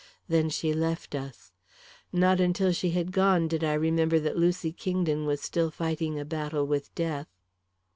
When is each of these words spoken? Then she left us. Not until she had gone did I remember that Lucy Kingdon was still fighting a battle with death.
Then 0.27 0.49
she 0.49 0.73
left 0.73 1.13
us. 1.13 1.51
Not 2.11 2.39
until 2.39 2.71
she 2.71 2.89
had 2.89 3.11
gone 3.11 3.47
did 3.47 3.63
I 3.63 3.73
remember 3.75 4.19
that 4.21 4.35
Lucy 4.35 4.71
Kingdon 4.71 5.27
was 5.27 5.41
still 5.41 5.69
fighting 5.69 6.17
a 6.19 6.25
battle 6.25 6.65
with 6.65 6.91
death. 6.95 7.27